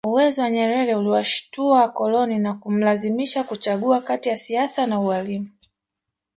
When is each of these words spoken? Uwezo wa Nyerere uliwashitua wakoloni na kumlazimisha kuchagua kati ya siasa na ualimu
Uwezo 0.07 0.41
wa 0.41 0.49
Nyerere 0.49 0.95
uliwashitua 0.95 1.79
wakoloni 1.81 2.39
na 2.39 2.53
kumlazimisha 2.53 3.43
kuchagua 3.43 4.01
kati 4.01 4.29
ya 4.29 4.37
siasa 4.37 4.87
na 4.87 4.99
ualimu 4.99 5.49